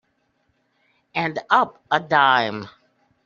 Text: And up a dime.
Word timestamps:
And 1.13 1.37
up 1.51 1.77
a 1.91 1.99
dime. 1.99 2.67